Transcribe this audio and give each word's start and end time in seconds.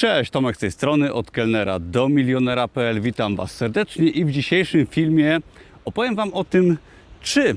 Cześć, 0.00 0.30
Tomek 0.30 0.56
z 0.56 0.58
tej 0.58 0.72
strony, 0.72 1.12
od 1.12 1.30
kelnera 1.30 1.78
do 1.78 2.08
milionera.pl. 2.08 3.00
Witam 3.00 3.36
Was 3.36 3.50
serdecznie 3.50 4.08
i 4.08 4.24
w 4.24 4.30
dzisiejszym 4.30 4.86
filmie 4.86 5.38
opowiem 5.84 6.16
Wam 6.16 6.34
o 6.34 6.44
tym, 6.44 6.78
czy 7.22 7.56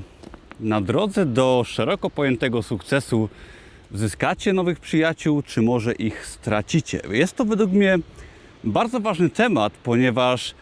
na 0.60 0.80
drodze 0.80 1.26
do 1.26 1.64
szeroko 1.66 2.10
pojętego 2.10 2.62
sukcesu 2.62 3.28
zyskacie 3.94 4.52
nowych 4.52 4.80
przyjaciół, 4.80 5.42
czy 5.42 5.62
może 5.62 5.92
ich 5.92 6.26
stracicie. 6.26 7.00
Jest 7.10 7.36
to 7.36 7.44
według 7.44 7.72
mnie 7.72 7.98
bardzo 8.64 9.00
ważny 9.00 9.30
temat, 9.30 9.72
ponieważ 9.72 10.54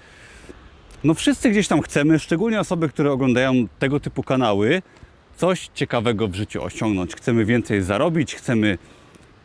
no 1.05 1.15
wszyscy 1.15 1.51
gdzieś 1.51 1.69
tam 1.69 1.83
chcemy, 1.83 2.19
szczególnie 2.19 2.61
osoby, 2.61 2.89
które 2.89 3.13
oglądają 3.13 3.69
tego 3.79 4.01
typu 4.01 4.23
kanały, 4.23 4.83
coś 5.37 5.71
ciekawego 5.75 6.29
w 6.29 6.35
życiu 6.35 6.63
osiągnąć. 6.63 7.15
Chcemy 7.15 7.45
więcej 7.45 7.83
zarobić, 7.83 8.35
chcemy 8.35 8.79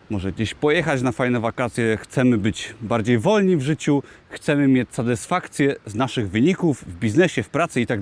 może 0.09 0.31
gdzieś 0.31 0.53
pojechać 0.53 1.01
na 1.01 1.11
fajne 1.11 1.39
wakacje, 1.39 1.97
chcemy 1.97 2.37
być 2.37 2.73
bardziej 2.81 3.19
wolni 3.19 3.57
w 3.57 3.61
życiu, 3.61 4.03
chcemy 4.29 4.67
mieć 4.67 4.89
satysfakcję 4.91 5.75
z 5.85 5.95
naszych 5.95 6.29
wyników 6.29 6.83
w 6.83 6.99
biznesie, 6.99 7.43
w 7.43 7.49
pracy 7.49 7.81
i 7.81 7.87
tak 7.87 7.99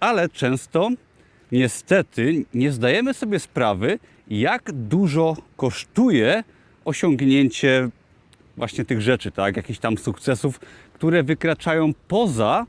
ale 0.00 0.28
często 0.28 0.90
niestety 1.52 2.44
nie 2.54 2.72
zdajemy 2.72 3.14
sobie 3.14 3.38
sprawy, 3.38 3.98
jak 4.28 4.72
dużo 4.72 5.36
kosztuje 5.56 6.44
osiągnięcie 6.84 7.88
właśnie 8.56 8.84
tych 8.84 9.00
rzeczy, 9.00 9.30
tak, 9.30 9.56
jakichś 9.56 9.78
tam 9.78 9.98
sukcesów, 9.98 10.60
które 10.92 11.22
wykraczają 11.22 11.92
poza 12.08 12.66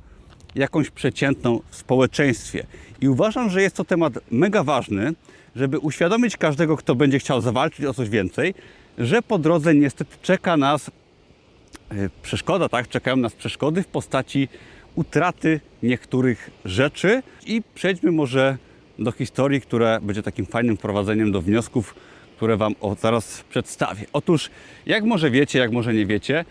jakąś 0.55 0.89
przeciętną 0.89 1.59
w 1.69 1.75
społeczeństwie. 1.75 2.65
I 3.01 3.09
uważam, 3.09 3.49
że 3.49 3.61
jest 3.61 3.75
to 3.75 3.83
temat 3.83 4.13
mega 4.31 4.63
ważny, 4.63 5.13
żeby 5.55 5.79
uświadomić 5.79 6.37
każdego, 6.37 6.77
kto 6.77 6.95
będzie 6.95 7.19
chciał 7.19 7.41
zawalczyć 7.41 7.85
o 7.85 7.93
coś 7.93 8.09
więcej, 8.09 8.53
że 8.97 9.21
po 9.21 9.37
drodze 9.37 9.75
niestety 9.75 10.17
czeka 10.21 10.57
nas 10.57 10.91
e, 11.91 12.09
przeszkoda, 12.21 12.69
tak? 12.69 12.87
Czekają 12.87 13.17
nas 13.17 13.33
przeszkody 13.33 13.83
w 13.83 13.87
postaci 13.87 14.47
utraty 14.95 15.59
niektórych 15.83 16.49
rzeczy 16.65 17.23
i 17.45 17.61
przejdźmy 17.75 18.11
może 18.11 18.57
do 18.99 19.11
historii, 19.11 19.61
która 19.61 19.99
będzie 19.99 20.23
takim 20.23 20.45
fajnym 20.45 20.77
wprowadzeniem 20.77 21.31
do 21.31 21.41
wniosków, 21.41 21.95
które 22.35 22.57
Wam 22.57 22.75
zaraz 23.01 23.43
przedstawię. 23.49 24.05
Otóż, 24.13 24.49
jak 24.85 25.03
może 25.03 25.31
wiecie, 25.31 25.59
jak 25.59 25.71
może 25.71 25.93
nie 25.93 26.05
wiecie, 26.05 26.45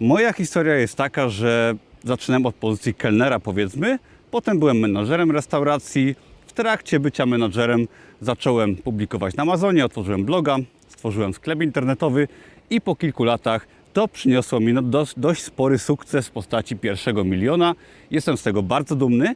moja 0.00 0.32
historia 0.32 0.74
jest 0.74 0.96
taka, 0.96 1.28
że 1.28 1.74
zaczynałem 2.04 2.46
od 2.46 2.54
pozycji 2.54 2.94
kelnera, 2.94 3.40
powiedzmy, 3.40 3.98
potem 4.30 4.58
byłem 4.58 4.78
menadżerem 4.78 5.30
restauracji. 5.30 6.14
W 6.52 6.54
trakcie 6.54 7.00
bycia 7.00 7.26
menadżerem 7.26 7.88
zacząłem 8.20 8.76
publikować 8.76 9.36
na 9.36 9.42
Amazonie, 9.42 9.84
otworzyłem 9.84 10.24
bloga, 10.24 10.56
stworzyłem 10.88 11.34
sklep 11.34 11.62
internetowy 11.62 12.28
i 12.70 12.80
po 12.80 12.96
kilku 12.96 13.24
latach 13.24 13.66
to 13.92 14.08
przyniosło 14.08 14.60
mi 14.60 14.72
no 14.72 14.82
dość, 14.82 15.12
dość 15.16 15.42
spory 15.42 15.78
sukces 15.78 16.28
w 16.28 16.30
postaci 16.30 16.76
pierwszego 16.76 17.24
miliona. 17.24 17.74
Jestem 18.10 18.36
z 18.36 18.42
tego 18.42 18.62
bardzo 18.62 18.96
dumny, 18.96 19.34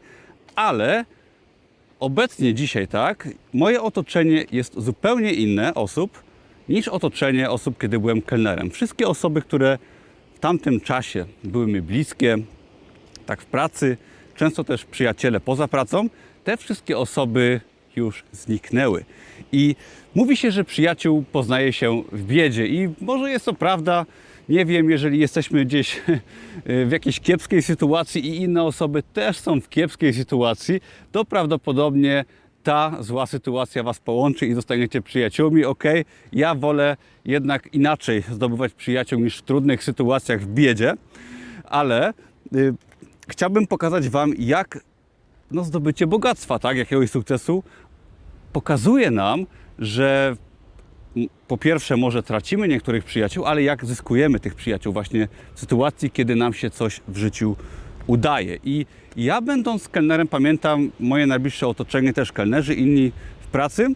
ale 0.57 1.05
obecnie 2.01 2.55
dzisiaj, 2.55 2.89
tak, 2.89 3.29
moje 3.53 3.83
otoczenie 3.83 4.45
jest 4.53 4.81
zupełnie 4.81 5.33
inne 5.33 5.75
osób 5.75 6.23
niż 6.69 6.89
otoczenie 6.89 7.51
osób, 7.51 7.79
kiedy 7.79 7.99
byłem 7.99 8.23
kelnerem. 8.23 8.71
Wszystkie 8.71 9.09
osoby, 9.09 9.43
które 9.43 9.79
w 10.35 10.39
tamtym 10.39 10.81
czasie 10.81 11.27
były 11.45 11.67
mi 11.67 11.83
bliskie, 11.83 12.37
tak 13.27 13.43
w 13.43 13.47
pracy, 13.47 13.97
często 14.35 14.65
też 14.65 14.85
przyjaciele 14.85 15.41
poza 15.41 15.69
pracą, 15.69 16.09
te 16.47 16.57
wszystkie 16.57 16.99
osoby 16.99 17.61
już 17.97 18.25
zniknęły. 18.33 19.05
I 19.53 19.77
mówi 20.15 20.37
się, 20.37 20.51
że 20.51 20.65
przyjaciół 20.65 21.25
poznaje 21.33 21.73
się 21.73 22.03
w 22.13 22.23
biedzie 22.23 22.67
i 22.67 22.89
może 23.01 23.31
jest 23.31 23.45
to 23.45 23.55
prawda, 23.55 24.07
nie 24.49 24.65
wiem, 24.65 24.91
jeżeli 24.91 25.19
jesteśmy 25.19 25.65
gdzieś 25.65 26.03
w 26.87 26.89
jakiejś 26.91 27.21
kiepskiej 27.21 27.63
sytuacji 27.63 28.27
i 28.27 28.37
inne 28.37 28.63
osoby 28.63 29.03
też 29.03 29.39
są 29.39 29.61
w 29.61 29.69
kiepskiej 29.69 30.13
sytuacji, 30.13 30.81
to 31.13 31.25
prawdopodobnie 31.25 32.25
ta 32.63 32.97
zła 33.01 33.27
sytuacja 33.27 33.83
Was 33.83 33.99
połączy 33.99 34.47
i 34.47 34.55
zostaniecie 34.55 35.03
przyjaciółmi. 35.03 35.65
Ok, 35.65 35.85
ja 36.33 36.55
wolę 36.55 36.97
jednak 37.25 37.75
inaczej 37.75 38.23
zdobywać 38.31 38.73
przyjaciół 38.73 39.21
niż 39.21 39.39
w 39.39 39.43
trudnych 39.43 39.85
sytuacjach 39.85 40.41
w 40.41 40.47
biedzie, 40.47 40.95
ale 41.65 42.13
y, 42.55 42.75
chciałbym 43.29 43.67
pokazać 43.67 44.09
Wam, 44.09 44.33
jak 44.39 44.79
no, 45.51 45.65
zdobycie 45.65 46.07
bogactwa, 46.07 46.59
tak, 46.59 46.77
jakiegoś 46.77 47.11
sukcesu 47.11 47.63
pokazuje 48.53 49.11
nam, 49.11 49.47
że 49.79 50.37
po 51.49 51.59
pierwsze 51.59 51.97
może 51.97 52.23
tracimy 52.23 52.69
niektórych 52.69 53.05
przyjaciół, 53.05 53.45
ale 53.47 53.63
jak 53.63 53.85
zyskujemy 53.85 54.41
tych 54.41 54.55
przyjaciół 54.55 54.93
właśnie 54.93 55.29
w 55.55 55.61
sytuacji, 55.61 56.11
kiedy 56.11 56.37
nam 56.37 56.55
się 56.55 56.71
coś 56.71 57.01
w 57.09 57.17
życiu 57.17 57.57
udaje. 58.07 58.59
I 58.65 58.87
ja 59.17 59.41
będąc 59.41 59.89
kelnerem 59.89 60.29
pamiętam 60.29 60.91
moje 61.01 61.27
najbliższe 61.27 61.69
otoczenie, 61.69 62.13
też 62.13 62.33
kelnerzy, 62.33 62.75
inni 62.75 63.13
w 63.41 63.47
pracy. 63.47 63.89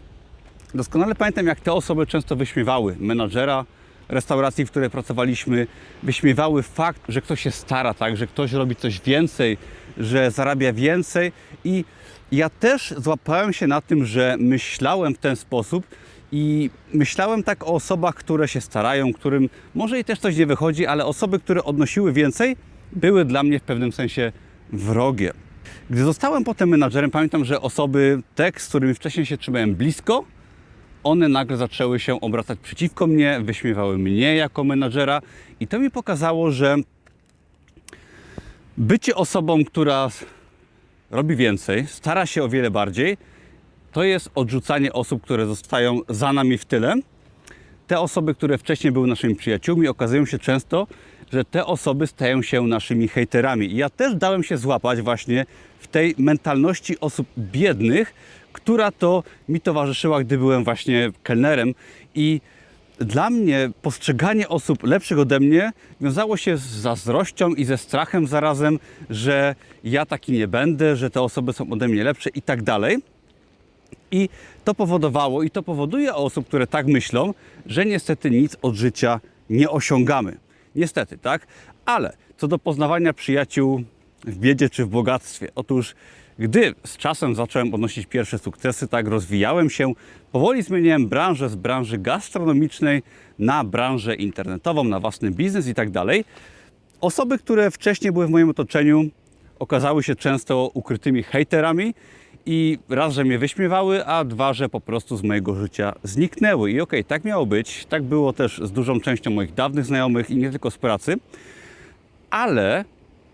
Doskonale 0.75 1.15
pamiętam, 1.15 1.47
jak 1.47 1.59
te 1.59 1.73
osoby 1.73 2.07
często 2.07 2.35
wyśmiewały 2.35 2.95
menadżera 2.99 3.65
restauracji, 4.09 4.65
w 4.65 4.71
której 4.71 4.89
pracowaliśmy, 4.89 5.67
wyśmiewały 6.03 6.63
fakt, 6.63 7.01
że 7.09 7.21
ktoś 7.21 7.41
się 7.41 7.51
stara, 7.51 7.93
tak, 7.93 8.17
że 8.17 8.27
ktoś 8.27 8.51
robi 8.51 8.75
coś 8.75 9.01
więcej, 9.01 9.57
że 9.97 10.31
zarabia 10.31 10.73
więcej 10.73 11.31
i 11.63 11.85
ja 12.31 12.49
też 12.49 12.93
złapałem 12.97 13.53
się 13.53 13.67
na 13.67 13.81
tym, 13.81 14.05
że 14.05 14.35
myślałem 14.39 15.15
w 15.15 15.17
ten 15.17 15.35
sposób 15.35 15.85
i 16.31 16.69
myślałem 16.93 17.43
tak 17.43 17.63
o 17.63 17.67
osobach, 17.67 18.15
które 18.15 18.47
się 18.47 18.61
starają, 18.61 19.13
którym 19.13 19.49
może 19.75 19.99
i 19.99 20.03
też 20.03 20.19
coś 20.19 20.37
nie 20.37 20.45
wychodzi, 20.45 20.85
ale 20.85 21.05
osoby, 21.05 21.39
które 21.39 21.63
odnosiły 21.63 22.13
więcej, 22.13 22.55
były 22.91 23.25
dla 23.25 23.43
mnie 23.43 23.59
w 23.59 23.63
pewnym 23.63 23.91
sensie 23.91 24.31
wrogie. 24.73 25.33
Gdy 25.89 26.03
zostałem 26.03 26.43
potem 26.43 26.69
menadżerem, 26.69 27.11
pamiętam, 27.11 27.45
że 27.45 27.61
osoby, 27.61 28.21
te, 28.35 28.51
z 28.57 28.67
którymi 28.67 28.93
wcześniej 28.93 29.25
się 29.25 29.37
trzymałem 29.37 29.75
blisko, 29.75 30.25
one 31.03 31.27
nagle 31.27 31.57
zaczęły 31.57 31.99
się 31.99 32.21
obracać 32.21 32.59
przeciwko 32.59 33.07
mnie, 33.07 33.39
wyśmiewały 33.43 33.97
mnie 33.97 34.35
jako 34.35 34.63
menadżera 34.63 35.21
i 35.59 35.67
to 35.67 35.79
mi 35.79 35.91
pokazało, 35.91 36.51
że 36.51 36.75
bycie 38.77 39.15
osobą, 39.15 39.65
która 39.65 40.09
robi 41.11 41.35
więcej, 41.35 41.87
stara 41.87 42.25
się 42.25 42.43
o 42.43 42.49
wiele 42.49 42.71
bardziej, 42.71 43.17
to 43.91 44.03
jest 44.03 44.29
odrzucanie 44.35 44.93
osób, 44.93 45.23
które 45.23 45.45
zostają 45.45 45.99
za 46.09 46.33
nami 46.33 46.57
w 46.57 46.65
tyle. 46.65 46.95
Te 47.87 47.99
osoby, 47.99 48.35
które 48.35 48.57
wcześniej 48.57 48.93
były 48.93 49.07
naszymi 49.07 49.35
przyjaciółmi, 49.35 49.87
okazują 49.87 50.25
się 50.25 50.39
często, 50.39 50.87
że 51.33 51.45
te 51.45 51.65
osoby 51.65 52.07
stają 52.07 52.41
się 52.41 52.61
naszymi 52.61 53.07
hejterami. 53.07 53.71
I 53.71 53.75
ja 53.75 53.89
też 53.89 54.15
dałem 54.15 54.43
się 54.43 54.57
złapać 54.57 55.01
właśnie 55.01 55.45
w 55.79 55.87
tej 55.87 56.15
mentalności 56.17 56.99
osób 56.99 57.27
biednych, 57.37 58.13
która 58.53 58.91
to 58.91 59.23
mi 59.49 59.61
towarzyszyła, 59.61 60.23
gdy 60.23 60.37
byłem 60.37 60.63
właśnie 60.63 61.11
kelnerem 61.23 61.73
i 62.15 62.41
dla 63.05 63.29
mnie 63.29 63.69
postrzeganie 63.81 64.49
osób 64.49 64.83
lepszych 64.83 65.19
ode 65.19 65.39
mnie 65.39 65.71
wiązało 66.01 66.37
się 66.37 66.57
z 66.57 66.61
zazdrością 66.61 67.53
i 67.53 67.65
ze 67.65 67.77
strachem 67.77 68.27
zarazem, 68.27 68.79
że 69.09 69.55
ja 69.83 70.05
taki 70.05 70.31
nie 70.31 70.47
będę, 70.47 70.95
że 70.95 71.09
te 71.09 71.21
osoby 71.21 71.53
są 71.53 71.69
ode 71.69 71.87
mnie 71.87 72.03
lepsze 72.03 72.29
i 72.29 72.41
tak 72.41 72.63
dalej. 72.63 72.97
I 74.11 74.29
to 74.63 74.75
powodowało 74.75 75.43
i 75.43 75.49
to 75.49 75.63
powoduje 75.63 76.15
osób, 76.15 76.47
które 76.47 76.67
tak 76.67 76.87
myślą, 76.87 77.33
że 77.65 77.85
niestety 77.85 78.31
nic 78.31 78.57
od 78.61 78.75
życia 78.75 79.19
nie 79.49 79.69
osiągamy. 79.69 80.37
Niestety, 80.75 81.17
tak? 81.17 81.47
Ale 81.85 82.13
co 82.37 82.47
do 82.47 82.59
poznawania 82.59 83.13
przyjaciół 83.13 83.83
w 84.25 84.37
biedzie 84.37 84.69
czy 84.69 84.85
w 84.85 84.89
bogactwie. 84.89 85.47
Otóż 85.55 85.95
gdy 86.39 86.73
z 86.85 86.97
czasem 86.97 87.35
zacząłem 87.35 87.73
odnosić 87.73 88.05
pierwsze 88.05 88.39
sukcesy, 88.39 88.87
tak 88.87 89.07
rozwijałem 89.07 89.69
się, 89.69 89.93
powoli 90.31 90.63
zmieniałem 90.63 91.07
branżę 91.07 91.49
z 91.49 91.55
branży 91.55 91.97
gastronomicznej 91.97 93.03
na 93.39 93.63
branżę 93.63 94.15
internetową, 94.15 94.83
na 94.83 94.99
własny 94.99 95.31
biznes 95.31 95.67
i 95.67 95.73
tak 95.73 95.89
dalej. 95.89 96.25
Osoby, 97.01 97.37
które 97.37 97.71
wcześniej 97.71 98.11
były 98.11 98.27
w 98.27 98.29
moim 98.29 98.49
otoczeniu, 98.49 99.03
okazały 99.59 100.03
się 100.03 100.15
często 100.15 100.71
ukrytymi 100.73 101.23
hejterami 101.23 101.93
i 102.45 102.79
raz, 102.89 103.13
że 103.13 103.23
mnie 103.23 103.39
wyśmiewały, 103.39 104.05
a 104.05 104.23
dwa, 104.23 104.53
że 104.53 104.69
po 104.69 104.81
prostu 104.81 105.17
z 105.17 105.23
mojego 105.23 105.55
życia 105.55 105.93
zniknęły. 106.03 106.71
I 106.71 106.81
okej, 106.81 106.99
okay, 106.99 107.03
tak 107.03 107.23
miało 107.23 107.45
być. 107.45 107.85
Tak 107.85 108.03
było 108.03 108.33
też 108.33 108.61
z 108.63 108.71
dużą 108.71 108.99
częścią 108.99 109.31
moich 109.31 109.53
dawnych 109.53 109.85
znajomych 109.85 110.29
i 110.29 110.35
nie 110.35 110.51
tylko 110.51 110.71
z 110.71 110.77
pracy. 110.77 111.15
Ale 112.29 112.85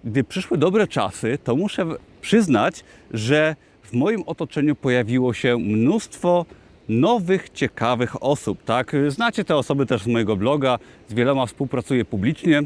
gdy 0.07 0.23
przyszły 0.23 0.57
dobre 0.57 0.87
czasy, 0.87 1.37
to 1.43 1.55
muszę 1.55 1.85
przyznać, 2.21 2.83
że 3.11 3.55
w 3.83 3.93
moim 3.93 4.23
otoczeniu 4.25 4.75
pojawiło 4.75 5.33
się 5.33 5.57
mnóstwo 5.57 6.45
nowych, 6.89 7.49
ciekawych 7.49 8.23
osób. 8.23 8.63
Tak? 8.63 8.91
Znacie 9.07 9.43
te 9.43 9.55
osoby 9.55 9.85
też 9.85 10.03
z 10.03 10.07
mojego 10.07 10.35
bloga, 10.35 10.79
z 11.07 11.13
wieloma 11.13 11.45
współpracuję 11.45 12.05
publicznie 12.05 12.63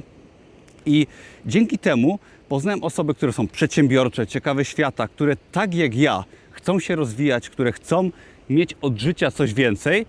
i 0.86 1.08
dzięki 1.46 1.78
temu 1.78 2.20
poznałem 2.50 2.84
osoby, 2.84 3.14
które 3.14 3.34
są 3.34 3.48
przedsiębiorcze, 3.48 4.28
ciekawe 4.28 4.66
świata, 4.66 5.08
które 5.08 5.36
tak 5.52 5.76
jak 5.76 5.96
ja 5.96 6.24
chcą 6.52 6.80
się 6.80 6.96
rozwijać, 6.96 7.50
które 7.50 7.72
chcą 7.72 8.12
mieć 8.50 8.76
od 8.82 9.00
życia 9.00 9.32
coś 9.32 9.54
więcej. 9.54 10.06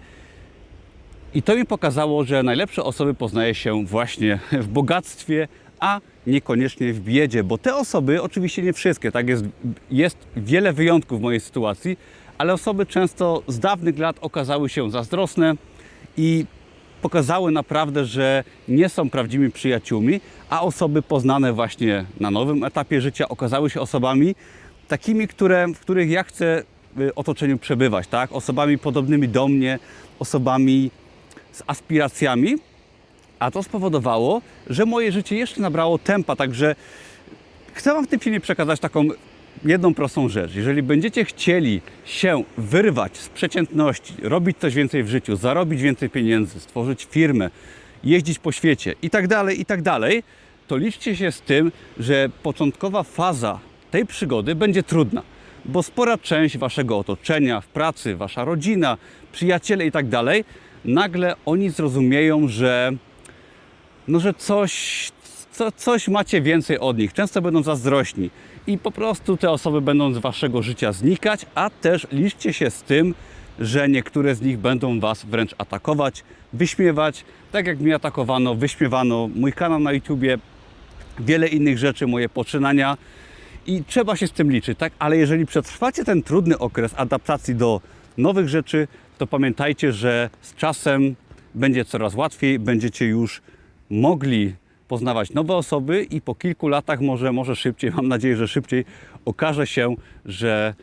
I 1.34 1.43
to 1.43 1.56
mi 1.56 1.67
pokazało, 1.67 2.25
że 2.25 2.43
najlepsze 2.43 2.84
osoby 2.84 3.14
poznaje 3.14 3.55
się 3.55 3.84
właśnie 3.87 4.38
w 4.52 4.67
bogactwie, 4.67 5.49
a 5.82 6.00
niekoniecznie 6.26 6.93
w 6.93 7.00
biedzie, 7.00 7.44
bo 7.44 7.58
te 7.58 7.76
osoby, 7.76 8.23
oczywiście 8.23 8.62
nie 8.62 8.73
wszystkie, 8.73 9.12
tak 9.12 9.29
jest, 9.29 9.44
jest 9.90 10.17
wiele 10.37 10.73
wyjątków 10.73 11.19
w 11.19 11.23
mojej 11.23 11.40
sytuacji, 11.40 11.99
ale 12.38 12.52
osoby 12.52 12.87
często 12.87 13.43
z 13.49 13.58
dawnych 13.58 13.99
lat 13.99 14.17
okazały 14.20 14.69
się 14.69 14.90
zazdrosne 14.90 15.55
i 16.17 16.46
pokazały 17.02 17.52
naprawdę, 17.52 18.05
że 18.05 18.44
nie 18.69 18.88
są 18.88 19.11
prawdziwymi 19.11 19.50
przyjaciółmi, 19.50 20.20
a 20.50 20.62
osoby 20.62 21.02
poznane 21.02 21.52
właśnie 21.52 22.05
na 22.20 22.31
nowym 22.31 22.64
etapie 22.64 23.00
życia 23.00 23.29
okazały 23.29 23.70
się 23.70 23.81
osobami 23.81 24.34
takimi, 24.88 25.29
które, 25.29 25.67
w 25.75 25.79
których 25.79 26.11
ja 26.11 26.23
chcę 26.23 26.62
w 26.96 27.11
otoczeniu 27.17 27.58
przebywać, 27.58 28.06
tak? 28.06 28.32
Osobami 28.32 28.79
podobnymi 28.79 29.29
do 29.29 29.49
mnie, 29.49 29.79
osobami 30.19 30.90
z 31.52 31.62
aspiracjami, 31.67 32.56
a 33.42 33.50
to 33.50 33.62
spowodowało, 33.62 34.42
że 34.70 34.86
moje 34.86 35.12
życie 35.12 35.36
jeszcze 35.36 35.60
nabrało 35.60 35.98
tempa, 35.98 36.36
także 36.36 36.74
chcę 37.74 37.94
Wam 37.94 38.06
w 38.06 38.08
tym 38.08 38.20
filmie 38.20 38.40
przekazać 38.40 38.80
taką 38.80 39.08
jedną 39.64 39.94
prostą 39.94 40.28
rzecz. 40.28 40.54
Jeżeli 40.54 40.82
będziecie 40.82 41.24
chcieli 41.24 41.80
się 42.04 42.44
wyrwać 42.58 43.16
z 43.16 43.28
przeciętności, 43.28 44.14
robić 44.22 44.58
coś 44.58 44.74
więcej 44.74 45.04
w 45.04 45.08
życiu, 45.08 45.36
zarobić 45.36 45.82
więcej 45.82 46.10
pieniędzy, 46.10 46.60
stworzyć 46.60 47.06
firmę, 47.10 47.50
jeździć 48.04 48.38
po 48.38 48.52
świecie 48.52 48.94
i 49.02 49.10
tak 49.10 49.28
dalej, 49.28 49.60
i 49.60 49.64
tak 49.64 49.82
to 50.68 50.76
liczcie 50.76 51.16
się 51.16 51.32
z 51.32 51.40
tym, 51.40 51.72
że 51.98 52.28
początkowa 52.42 53.02
faza 53.02 53.58
tej 53.90 54.06
przygody 54.06 54.54
będzie 54.54 54.82
trudna, 54.82 55.22
bo 55.64 55.82
spora 55.82 56.18
część 56.18 56.58
Waszego 56.58 56.98
otoczenia, 56.98 57.60
w 57.60 57.66
pracy, 57.66 58.16
Wasza 58.16 58.44
rodzina, 58.44 58.96
przyjaciele 59.32 59.86
i 59.86 59.92
tak 59.92 60.08
nagle 60.84 61.34
oni 61.46 61.70
zrozumieją, 61.70 62.48
że 62.48 62.92
no, 64.08 64.20
że 64.20 64.34
coś, 64.34 65.10
co, 65.52 65.72
coś 65.72 66.08
macie 66.08 66.43
więcej 66.43 66.78
od 66.78 66.99
nich. 66.99 67.12
Często 67.12 67.43
będą 67.43 67.62
zazdrośni 67.62 68.31
i 68.66 68.78
po 68.78 68.90
prostu 68.90 69.37
te 69.37 69.50
osoby 69.50 69.81
będą 69.81 70.14
z 70.14 70.19
waszego 70.19 70.62
życia 70.62 70.93
znikać, 70.93 71.46
a 71.54 71.70
też 71.70 72.06
liczcie 72.12 72.52
się 72.52 72.70
z 72.70 72.82
tym, 72.82 73.14
że 73.58 73.88
niektóre 73.88 74.34
z 74.34 74.43
nich 74.43 74.58
będą 74.58 75.00
was 75.00 75.25
wręcz 75.25 75.54
atakować, 75.58 76.25
wyśmiewać, 76.52 77.25
tak 77.52 77.66
jak 77.66 77.81
mnie 77.81 77.94
atakowano, 77.94 78.54
wyśmiewano 78.54 79.28
mój 79.34 79.52
kanał 79.52 79.81
na 79.81 79.93
YouTubie, 79.93 80.38
wiele 81.19 81.48
innych 81.48 81.78
rzeczy, 81.78 82.06
moje 82.06 82.28
poczynania 82.28 82.96
i 83.66 83.84
trzeba 83.84 84.16
się 84.16 84.26
z 84.26 84.32
tym 84.32 84.52
liczyć, 84.52 84.78
tak? 84.78 84.93
Ale 84.98 85.16
jeżeli 85.16 85.46
przetrwacie 85.46 86.05
ten 86.05 86.22
trudny 86.22 86.58
okres 86.58 86.94
adaptacji 86.96 87.55
do 87.55 87.81
nowych 88.19 88.48
rzeczy, 88.48 88.88
to 89.19 89.26
pamiętajcie, 89.26 89.93
że 89.93 90.31
z 90.40 90.55
czasem 90.55 91.14
będzie 91.55 91.84
coraz 91.84 92.14
łatwiej, 92.14 92.58
będziecie 92.58 93.06
już 93.06 93.43
mogli 93.92 94.54
poznawać 94.88 95.32
nowe 95.32 95.54
osoby 95.54 96.04
i 96.04 96.20
po 96.20 96.34
kilku 96.34 96.68
latach, 96.68 97.00
może, 97.00 97.32
może 97.32 97.56
szybciej, 97.56 97.90
mam 97.90 98.08
nadzieję, 98.08 98.36
że 98.36 98.48
szybciej, 98.48 98.84
okaże 99.24 99.66
się, 99.66 99.94
że 100.24 100.74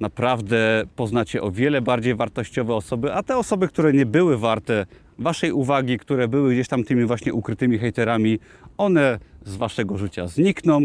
naprawdę 0.00 0.82
poznacie 0.96 1.42
o 1.42 1.50
wiele 1.50 1.82
bardziej 1.82 2.14
wartościowe 2.14 2.74
osoby, 2.74 3.14
a 3.14 3.22
te 3.22 3.36
osoby, 3.36 3.68
które 3.68 3.92
nie 3.92 4.06
były 4.06 4.38
warte 4.38 4.86
Waszej 5.18 5.52
uwagi, 5.52 5.98
które 5.98 6.28
były 6.28 6.52
gdzieś 6.52 6.68
tam 6.68 6.84
tymi 6.84 7.04
właśnie 7.04 7.34
ukrytymi 7.34 7.78
hejterami, 7.78 8.38
one 8.76 9.18
z 9.44 9.56
Waszego 9.56 9.98
życia 9.98 10.26
znikną 10.26 10.80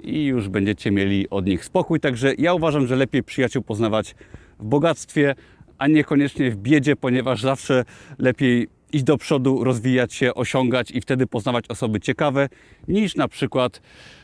i 0.00 0.24
już 0.24 0.48
będziecie 0.48 0.90
mieli 0.90 1.30
od 1.30 1.46
nich 1.46 1.64
spokój. 1.64 2.00
Także 2.00 2.34
ja 2.38 2.54
uważam, 2.54 2.86
że 2.86 2.96
lepiej 2.96 3.22
przyjaciół 3.22 3.62
poznawać 3.62 4.14
w 4.58 4.64
bogactwie, 4.64 5.34
a 5.78 5.86
niekoniecznie 5.86 6.50
w 6.50 6.56
biedzie, 6.56 6.96
ponieważ 6.96 7.42
zawsze 7.42 7.84
lepiej 8.18 8.68
iść 8.92 9.04
do 9.04 9.18
przodu, 9.18 9.64
rozwijać 9.64 10.14
się, 10.14 10.34
osiągać 10.34 10.90
i 10.90 11.00
wtedy 11.00 11.26
poznawać 11.26 11.64
osoby 11.68 12.00
ciekawe, 12.00 12.48
niż 12.88 13.16
na 13.16 13.28
przykład 13.28 13.80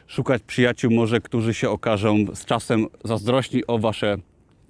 szukać 0.06 0.42
przyjaciół 0.42 0.90
może, 0.90 1.20
którzy 1.20 1.54
się 1.54 1.70
okażą 1.70 2.16
z 2.34 2.44
czasem 2.44 2.86
zazdrośni 3.04 3.66
o 3.66 3.78
Wasze 3.78 4.16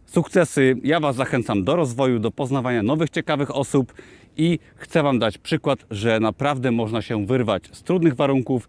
sukcesy. 0.06 0.76
Ja 0.82 1.00
Was 1.00 1.16
zachęcam 1.16 1.64
do 1.64 1.76
rozwoju, 1.76 2.18
do 2.18 2.30
poznawania 2.30 2.82
nowych, 2.82 3.10
ciekawych 3.10 3.56
osób 3.56 3.94
i 4.36 4.58
chcę 4.76 5.02
Wam 5.02 5.18
dać 5.18 5.38
przykład, 5.38 5.86
że 5.90 6.20
naprawdę 6.20 6.70
można 6.70 7.02
się 7.02 7.26
wyrwać 7.26 7.62
z 7.72 7.82
trudnych 7.82 8.14
warunków, 8.14 8.68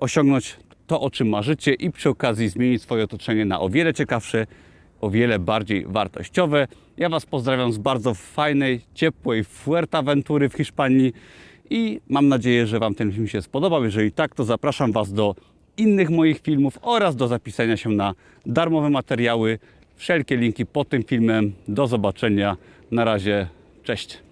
osiągnąć 0.00 0.56
to, 0.86 1.00
o 1.00 1.10
czym 1.10 1.28
marzycie 1.28 1.74
i 1.74 1.90
przy 1.90 2.08
okazji 2.08 2.48
zmienić 2.48 2.82
swoje 2.82 3.04
otoczenie 3.04 3.44
na 3.44 3.60
o 3.60 3.68
wiele 3.68 3.94
ciekawsze, 3.94 4.46
o 5.02 5.10
wiele 5.10 5.38
bardziej 5.38 5.84
wartościowe. 5.86 6.68
Ja 6.96 7.08
Was 7.08 7.26
pozdrawiam 7.26 7.72
z 7.72 7.78
bardzo 7.78 8.14
fajnej, 8.14 8.80
ciepłej 8.94 9.44
Fuerteventury 9.44 10.48
w 10.48 10.54
Hiszpanii 10.54 11.12
i 11.70 12.00
mam 12.08 12.28
nadzieję, 12.28 12.66
że 12.66 12.78
Wam 12.78 12.94
ten 12.94 13.12
film 13.12 13.28
się 13.28 13.42
spodobał. 13.42 13.84
Jeżeli 13.84 14.12
tak, 14.12 14.34
to 14.34 14.44
zapraszam 14.44 14.92
Was 14.92 15.12
do 15.12 15.34
innych 15.76 16.10
moich 16.10 16.40
filmów 16.40 16.78
oraz 16.82 17.16
do 17.16 17.28
zapisania 17.28 17.76
się 17.76 17.90
na 17.90 18.14
darmowe 18.46 18.90
materiały. 18.90 19.58
Wszelkie 19.96 20.36
linki 20.36 20.66
pod 20.66 20.88
tym 20.88 21.02
filmem. 21.02 21.52
Do 21.68 21.86
zobaczenia. 21.86 22.56
Na 22.90 23.04
razie. 23.04 23.48
Cześć. 23.82 24.31